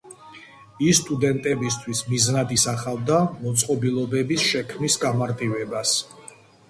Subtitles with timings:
[0.85, 5.93] ის სტუდენტებისთვის მიზნად ისახავდა მოწყობილობების შექმნის გამარტივებას.